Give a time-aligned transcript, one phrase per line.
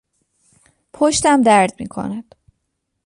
[0.93, 2.35] پشتم درد میکند.